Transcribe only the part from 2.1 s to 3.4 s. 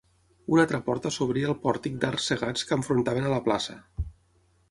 cegats que enfrontaven a